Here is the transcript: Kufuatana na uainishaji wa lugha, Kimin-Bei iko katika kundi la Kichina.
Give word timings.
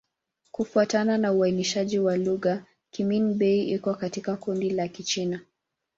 Kufuatana 0.51 1.17
na 1.17 1.31
uainishaji 1.33 1.99
wa 1.99 2.17
lugha, 2.17 2.63
Kimin-Bei 2.91 3.71
iko 3.73 3.93
katika 3.95 4.37
kundi 4.37 4.69
la 4.69 4.87
Kichina. 4.87 5.41